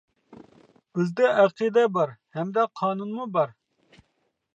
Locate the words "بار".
1.97-2.13, 3.37-3.53